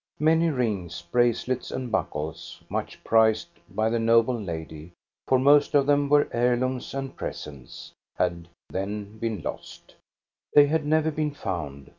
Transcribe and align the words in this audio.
Many 0.19 0.49
rings, 0.49 1.03
bracelets, 1.11 1.69
and 1.69 1.91
buckles, 1.91 2.59
much 2.69 3.03
prized 3.03 3.49
by 3.69 3.87
the 3.91 3.99
noble 3.99 4.33
lady,— 4.33 4.93
for 5.27 5.37
most 5.37 5.75
of 5.75 5.85
them 5.85 6.09
were 6.09 6.27
heirlooms 6.31 6.95
and 6.95 7.15
presents,— 7.15 7.91
had 8.17 8.47
then 8.67 9.19
been 9.19 9.43
lost 9.43 9.93
They 10.55 10.65
had 10.65 10.87
never 10.87 11.11
been 11.11 11.35
found. 11.35 11.89